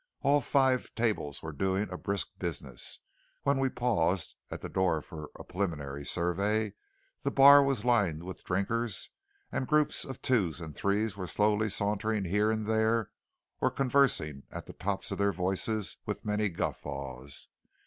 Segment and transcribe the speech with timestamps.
[0.21, 3.01] All five tables were doing a brisk business;
[3.43, 6.73] when we paused at the door for a preliminary survey,
[7.21, 9.11] the bar was lined with drinkers,
[9.51, 13.11] and groups of twos and threes were slowly sauntering here and there
[13.59, 17.49] or conversing at the tops of their voices with many guffaws.